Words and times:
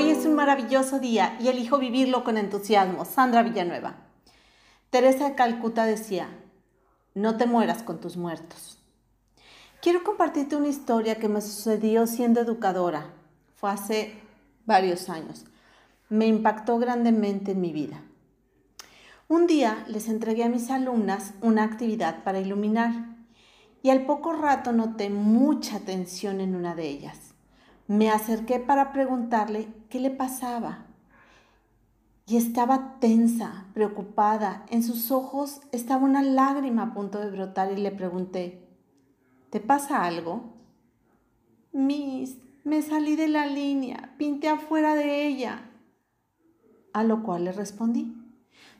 Hoy 0.00 0.10
es 0.10 0.24
un 0.26 0.34
maravilloso 0.36 1.00
día 1.00 1.36
y 1.40 1.48
elijo 1.48 1.76
vivirlo 1.76 2.22
con 2.22 2.36
entusiasmo. 2.36 3.04
Sandra 3.04 3.42
Villanueva. 3.42 3.96
Teresa 4.90 5.28
de 5.28 5.34
Calcuta 5.34 5.86
decía, 5.86 6.28
no 7.16 7.36
te 7.36 7.46
mueras 7.46 7.82
con 7.82 8.00
tus 8.00 8.16
muertos. 8.16 8.78
Quiero 9.82 10.04
compartirte 10.04 10.54
una 10.54 10.68
historia 10.68 11.16
que 11.18 11.28
me 11.28 11.40
sucedió 11.40 12.06
siendo 12.06 12.40
educadora. 12.40 13.10
Fue 13.56 13.72
hace 13.72 14.14
varios 14.66 15.08
años. 15.08 15.46
Me 16.08 16.28
impactó 16.28 16.78
grandemente 16.78 17.50
en 17.50 17.60
mi 17.60 17.72
vida. 17.72 18.00
Un 19.26 19.48
día 19.48 19.84
les 19.88 20.06
entregué 20.06 20.44
a 20.44 20.48
mis 20.48 20.70
alumnas 20.70 21.34
una 21.40 21.64
actividad 21.64 22.22
para 22.22 22.38
iluminar 22.38 22.92
y 23.82 23.90
al 23.90 24.06
poco 24.06 24.32
rato 24.32 24.70
noté 24.70 25.10
mucha 25.10 25.80
tensión 25.80 26.40
en 26.40 26.54
una 26.54 26.76
de 26.76 26.86
ellas. 26.88 27.27
Me 27.88 28.10
acerqué 28.10 28.60
para 28.60 28.92
preguntarle 28.92 29.66
qué 29.88 29.98
le 29.98 30.10
pasaba 30.10 30.84
y 32.26 32.36
estaba 32.36 32.98
tensa, 33.00 33.64
preocupada. 33.72 34.66
En 34.68 34.82
sus 34.82 35.10
ojos 35.10 35.62
estaba 35.72 36.04
una 36.04 36.22
lágrima 36.22 36.82
a 36.82 36.92
punto 36.92 37.18
de 37.18 37.30
brotar 37.30 37.72
y 37.72 37.80
le 37.80 37.90
pregunté, 37.90 38.68
¿te 39.48 39.60
pasa 39.60 40.04
algo? 40.04 40.52
Miss, 41.72 42.36
me 42.62 42.82
salí 42.82 43.16
de 43.16 43.28
la 43.28 43.46
línea, 43.46 44.14
pinté 44.18 44.50
afuera 44.50 44.94
de 44.94 45.26
ella. 45.26 45.70
A 46.92 47.04
lo 47.04 47.22
cual 47.22 47.44
le 47.44 47.52
respondí, 47.52 48.14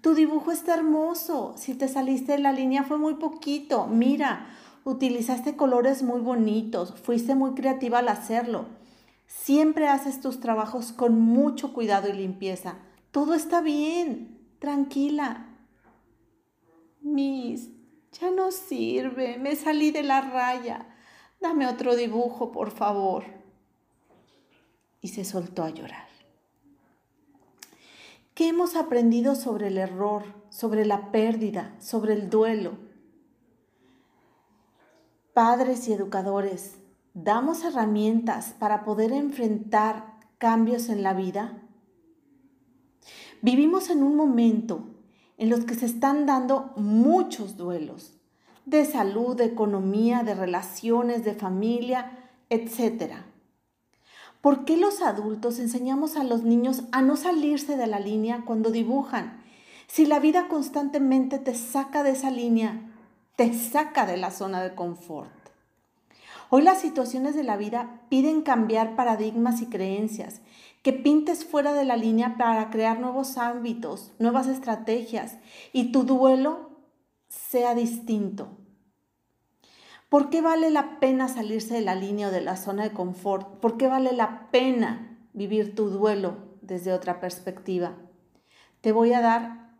tu 0.00 0.14
dibujo 0.14 0.52
está 0.52 0.74
hermoso, 0.74 1.54
si 1.56 1.74
te 1.74 1.88
saliste 1.88 2.32
de 2.32 2.38
la 2.38 2.52
línea 2.52 2.84
fue 2.84 2.98
muy 2.98 3.14
poquito, 3.14 3.88
mira, 3.88 4.46
utilizaste 4.84 5.56
colores 5.56 6.04
muy 6.04 6.20
bonitos, 6.20 6.94
fuiste 7.02 7.34
muy 7.34 7.54
creativa 7.54 7.98
al 7.98 8.08
hacerlo. 8.08 8.81
Siempre 9.38 9.88
haces 9.88 10.20
tus 10.20 10.38
trabajos 10.40 10.92
con 10.92 11.18
mucho 11.18 11.72
cuidado 11.72 12.08
y 12.08 12.12
limpieza. 12.12 12.76
Todo 13.10 13.34
está 13.34 13.60
bien, 13.60 14.38
tranquila. 14.60 15.48
Miss, 17.00 17.70
ya 18.12 18.30
no 18.30 18.52
sirve, 18.52 19.38
me 19.38 19.56
salí 19.56 19.90
de 19.90 20.04
la 20.04 20.20
raya. 20.20 20.86
Dame 21.40 21.66
otro 21.66 21.96
dibujo, 21.96 22.52
por 22.52 22.70
favor. 22.70 23.24
Y 25.00 25.08
se 25.08 25.24
soltó 25.24 25.64
a 25.64 25.70
llorar. 25.70 26.06
¿Qué 28.34 28.48
hemos 28.48 28.76
aprendido 28.76 29.34
sobre 29.34 29.68
el 29.68 29.78
error, 29.78 30.24
sobre 30.50 30.84
la 30.84 31.10
pérdida, 31.10 31.74
sobre 31.80 32.12
el 32.12 32.30
duelo? 32.30 32.78
Padres 35.34 35.88
y 35.88 35.94
educadores, 35.94 36.81
¿damos 37.14 37.64
herramientas 37.64 38.54
para 38.58 38.84
poder 38.84 39.12
enfrentar 39.12 40.14
cambios 40.38 40.88
en 40.88 41.02
la 41.02 41.14
vida? 41.14 41.62
Vivimos 43.40 43.90
en 43.90 44.02
un 44.02 44.16
momento 44.16 44.84
en 45.36 45.50
los 45.50 45.64
que 45.64 45.74
se 45.74 45.86
están 45.86 46.26
dando 46.26 46.72
muchos 46.76 47.56
duelos 47.56 48.14
de 48.64 48.84
salud, 48.84 49.36
de 49.36 49.44
economía, 49.44 50.22
de 50.22 50.34
relaciones, 50.34 51.24
de 51.24 51.34
familia, 51.34 52.18
etc. 52.48 53.14
¿Por 54.40 54.64
qué 54.64 54.76
los 54.76 55.02
adultos 55.02 55.58
enseñamos 55.58 56.16
a 56.16 56.24
los 56.24 56.42
niños 56.42 56.84
a 56.92 57.02
no 57.02 57.16
salirse 57.16 57.76
de 57.76 57.86
la 57.86 57.98
línea 57.98 58.44
cuando 58.44 58.70
dibujan? 58.70 59.42
Si 59.88 60.06
la 60.06 60.20
vida 60.20 60.48
constantemente 60.48 61.38
te 61.38 61.54
saca 61.54 62.02
de 62.02 62.12
esa 62.12 62.30
línea, 62.30 62.90
te 63.36 63.52
saca 63.52 64.06
de 64.06 64.16
la 64.16 64.30
zona 64.30 64.62
de 64.62 64.74
confort. 64.74 65.41
Hoy 66.54 66.60
las 66.60 66.82
situaciones 66.82 67.34
de 67.34 67.44
la 67.44 67.56
vida 67.56 68.02
piden 68.10 68.42
cambiar 68.42 68.94
paradigmas 68.94 69.62
y 69.62 69.70
creencias, 69.70 70.42
que 70.82 70.92
pintes 70.92 71.46
fuera 71.46 71.72
de 71.72 71.86
la 71.86 71.96
línea 71.96 72.36
para 72.36 72.68
crear 72.68 73.00
nuevos 73.00 73.38
ámbitos, 73.38 74.12
nuevas 74.18 74.48
estrategias 74.48 75.38
y 75.72 75.92
tu 75.92 76.04
duelo 76.04 76.68
sea 77.30 77.74
distinto. 77.74 78.58
¿Por 80.10 80.28
qué 80.28 80.42
vale 80.42 80.68
la 80.68 81.00
pena 81.00 81.26
salirse 81.28 81.72
de 81.72 81.80
la 81.80 81.94
línea 81.94 82.28
o 82.28 82.30
de 82.30 82.42
la 82.42 82.58
zona 82.58 82.82
de 82.82 82.92
confort? 82.92 83.58
¿Por 83.60 83.78
qué 83.78 83.88
vale 83.88 84.12
la 84.12 84.50
pena 84.50 85.26
vivir 85.32 85.74
tu 85.74 85.88
duelo 85.88 86.36
desde 86.60 86.92
otra 86.92 87.18
perspectiva? 87.18 87.96
Te 88.82 88.92
voy 88.92 89.14
a 89.14 89.22
dar 89.22 89.70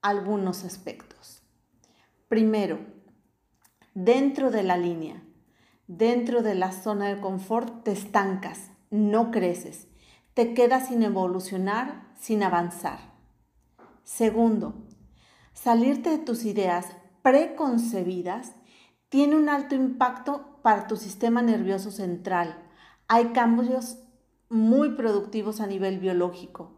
algunos 0.00 0.64
aspectos. 0.64 1.42
Primero, 2.30 2.78
dentro 3.92 4.50
de 4.50 4.62
la 4.62 4.78
línea 4.78 5.22
dentro 5.96 6.42
de 6.42 6.54
la 6.54 6.72
zona 6.72 7.08
de 7.08 7.20
confort 7.20 7.84
te 7.84 7.92
estancas, 7.92 8.70
no 8.90 9.30
creces, 9.30 9.88
te 10.34 10.54
quedas 10.54 10.88
sin 10.88 11.02
evolucionar, 11.02 12.12
sin 12.18 12.42
avanzar. 12.42 12.98
Segundo, 14.04 14.74
salirte 15.52 16.10
de 16.10 16.18
tus 16.18 16.44
ideas 16.44 16.86
preconcebidas 17.22 18.52
tiene 19.08 19.36
un 19.36 19.48
alto 19.48 19.74
impacto 19.74 20.58
para 20.62 20.86
tu 20.86 20.96
sistema 20.96 21.42
nervioso 21.42 21.90
central. 21.90 22.56
Hay 23.08 23.26
cambios 23.26 23.98
muy 24.48 24.94
productivos 24.94 25.60
a 25.60 25.66
nivel 25.66 25.98
biológico. 25.98 26.72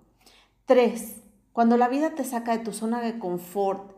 Tres, 0.64 1.22
cuando 1.52 1.76
la 1.76 1.88
vida 1.88 2.14
te 2.14 2.24
saca 2.24 2.56
de 2.56 2.64
tu 2.64 2.72
zona 2.72 3.00
de 3.00 3.18
confort, 3.18 3.92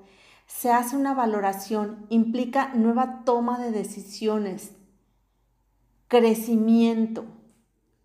se 0.46 0.70
hace 0.70 0.96
una 0.96 1.14
valoración, 1.14 2.06
implica 2.08 2.72
nueva 2.74 3.22
toma 3.24 3.58
de 3.58 3.72
decisiones, 3.72 4.72
Crecimiento. 6.08 7.24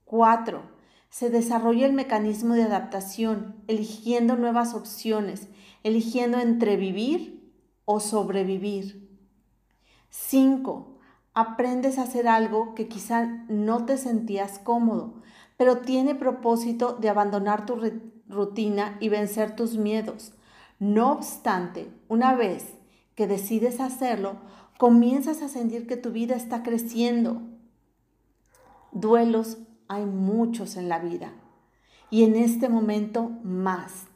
4. 0.06 0.64
Se 1.12 1.30
desarrolla 1.30 1.86
el 1.86 1.94
mecanismo 1.94 2.56
de 2.56 2.64
adaptación, 2.64 3.58
eligiendo 3.68 4.36
nuevas 4.38 4.74
opciones, 4.74 5.50
eligiendo 5.84 6.40
entre 6.40 6.78
vivir 6.78 7.54
o 7.86 8.00
sobrevivir. 8.00 9.08
5. 10.10 10.98
Aprendes 11.36 12.00
a 12.00 12.04
hacer 12.04 12.28
algo 12.28 12.74
que 12.74 12.88
quizá 12.88 13.46
no 13.48 13.86
te 13.86 13.98
sentías 13.98 14.58
cómodo, 14.58 15.22
pero 15.56 15.78
tiene 15.78 16.16
propósito 16.16 16.94
de 16.94 17.10
abandonar 17.10 17.68
tu 17.68 17.80
rutina 18.28 18.98
y 19.00 19.10
vencer 19.10 19.56
tus 19.56 19.78
miedos. 19.78 20.34
No 20.80 21.12
obstante, 21.12 21.94
una 22.08 22.34
vez 22.34 22.74
que 23.14 23.28
decides 23.28 23.80
hacerlo, 23.80 24.38
comienzas 24.80 25.44
a 25.44 25.50
sentir 25.50 25.86
que 25.86 25.98
tu 25.98 26.10
vida 26.12 26.36
está 26.36 26.64
creciendo, 26.64 27.51
Duelos 28.92 29.58
hay 29.88 30.06
muchos 30.06 30.76
en 30.76 30.90
la 30.90 31.00
vida 31.00 31.34
y 32.10 32.24
en 32.24 32.36
este 32.36 32.68
momento 32.68 33.32
más. 33.44 34.08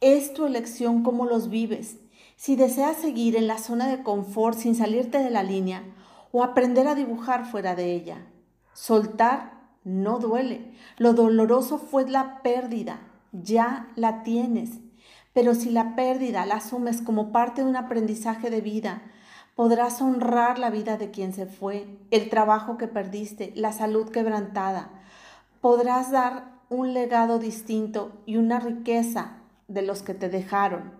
Es 0.00 0.32
tu 0.32 0.46
elección 0.46 1.02
cómo 1.02 1.26
los 1.26 1.50
vives. 1.50 1.98
Si 2.36 2.56
deseas 2.56 2.96
seguir 2.96 3.36
en 3.36 3.46
la 3.46 3.58
zona 3.58 3.86
de 3.88 4.02
confort 4.02 4.58
sin 4.58 4.74
salirte 4.74 5.18
de 5.18 5.30
la 5.30 5.42
línea 5.42 5.84
o 6.32 6.42
aprender 6.42 6.88
a 6.88 6.94
dibujar 6.94 7.46
fuera 7.46 7.74
de 7.74 7.94
ella. 7.94 8.26
Soltar 8.72 9.60
no 9.84 10.18
duele. 10.18 10.74
Lo 10.96 11.12
doloroso 11.12 11.78
fue 11.78 12.08
la 12.08 12.42
pérdida. 12.42 13.00
Ya 13.32 13.88
la 13.94 14.22
tienes. 14.22 14.80
Pero 15.34 15.54
si 15.54 15.70
la 15.70 15.94
pérdida 15.94 16.46
la 16.46 16.56
asumes 16.56 17.02
como 17.02 17.30
parte 17.30 17.62
de 17.62 17.68
un 17.68 17.76
aprendizaje 17.76 18.50
de 18.50 18.60
vida, 18.60 19.02
Podrás 19.62 20.02
honrar 20.02 20.58
la 20.58 20.70
vida 20.70 20.96
de 20.96 21.12
quien 21.12 21.32
se 21.32 21.46
fue, 21.46 21.86
el 22.10 22.30
trabajo 22.30 22.76
que 22.78 22.88
perdiste, 22.88 23.52
la 23.54 23.70
salud 23.70 24.08
quebrantada. 24.08 24.90
Podrás 25.60 26.10
dar 26.10 26.58
un 26.68 26.94
legado 26.94 27.38
distinto 27.38 28.10
y 28.26 28.38
una 28.38 28.58
riqueza 28.58 29.36
de 29.68 29.82
los 29.82 30.02
que 30.02 30.14
te 30.14 30.28
dejaron. 30.28 30.90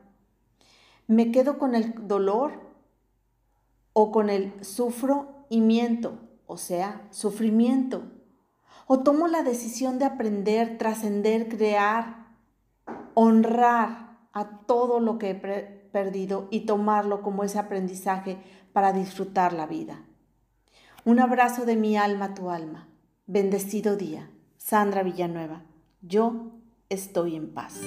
¿Me 1.08 1.32
quedo 1.32 1.58
con 1.58 1.74
el 1.74 2.06
dolor 2.06 2.52
o 3.94 4.12
con 4.12 4.30
el 4.30 4.52
sufro 4.64 5.44
y 5.48 5.60
miento, 5.60 6.20
o 6.46 6.56
sea, 6.56 7.08
sufrimiento? 7.10 8.04
¿O 8.86 9.00
tomo 9.00 9.26
la 9.26 9.42
decisión 9.42 9.98
de 9.98 10.04
aprender, 10.04 10.78
trascender, 10.78 11.48
crear, 11.48 12.28
honrar 13.14 14.11
a 14.32 14.60
todo 14.66 15.00
lo 15.00 15.18
que 15.18 15.30
he 15.30 15.34
perdido 15.34 16.48
y 16.50 16.60
tomarlo 16.60 17.22
como 17.22 17.44
ese 17.44 17.58
aprendizaje 17.58 18.38
para 18.72 18.92
disfrutar 18.92 19.52
la 19.52 19.66
vida. 19.66 20.02
Un 21.04 21.20
abrazo 21.20 21.64
de 21.64 21.76
mi 21.76 21.96
alma 21.96 22.26
a 22.26 22.34
tu 22.34 22.50
alma. 22.50 22.88
Bendecido 23.26 23.96
día. 23.96 24.30
Sandra 24.56 25.02
Villanueva. 25.02 25.62
Yo 26.00 26.52
estoy 26.88 27.36
en 27.36 27.52
paz. 27.52 27.80